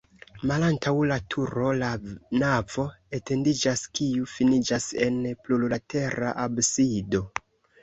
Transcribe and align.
Malantaŭ 0.51 0.93
la 1.11 1.17
turo 1.33 1.65
la 1.81 1.89
navo 2.45 2.87
etendiĝas, 3.19 3.85
kiu 3.99 4.31
finiĝas 4.33 4.89
en 5.11 5.23
plurlatera 5.45 6.35
absido. 6.49 7.25